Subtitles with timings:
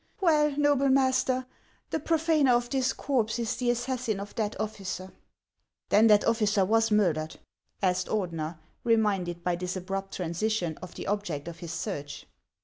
[0.19, 1.45] "Well, noble master,
[1.91, 5.11] the profaiier of this corpse is the assassin of that officer.""
[5.89, 7.39] Then that officer was murdered?"
[7.83, 12.25] asked Ordener, re minded, by this abrupt transition, of the object of his search.